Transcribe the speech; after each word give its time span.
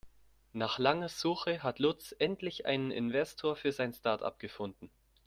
Nach 0.53 0.79
langer 0.79 1.09
Suche 1.09 1.61
hat 1.61 1.77
Lutz 1.77 2.15
endlich 2.17 2.65
einen 2.65 2.89
Investor 2.89 3.55
für 3.55 3.71
sein 3.71 3.93
Startup 3.93 4.39
gefunden. 4.39 4.89